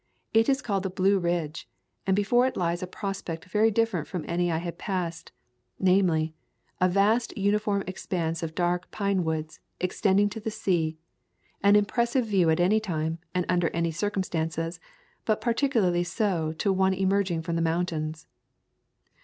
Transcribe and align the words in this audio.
It 0.33 0.49
is 0.49 0.63
called 0.63 0.81
the 0.81 0.89
Blue 0.89 1.19
Ridge 1.19 1.69
and 2.07 2.15
before 2.15 2.47
it 2.47 2.57
lies 2.57 2.81
a 2.81 2.87
prospect 2.87 3.45
very 3.45 3.69
different 3.69 4.07
from 4.07 4.25
any 4.27 4.51
I 4.51 4.57
had 4.57 4.79
passed, 4.79 5.31
namely, 5.77 6.33
a 6.79 6.89
vast 6.89 7.37
uniform 7.37 7.83
expanse 7.85 8.41
of 8.41 8.55
dark 8.55 8.89
pine 8.89 9.23
woods, 9.23 9.59
extending 9.79 10.27
to 10.29 10.39
the 10.39 10.49
sea; 10.49 10.97
an 11.61 11.75
impressive 11.75 12.25
view 12.25 12.49
at 12.49 12.59
any 12.59 12.79
time 12.79 13.19
and 13.35 13.45
under 13.47 13.69
any 13.75 13.91
circumstances, 13.91 14.79
but 15.23 15.39
particularly 15.39 16.03
so 16.03 16.51
to 16.53 16.73
one 16.73 16.95
emerging 16.95 17.43
from 17.43 17.55
the 17.55 17.61
mountains. 17.61 18.25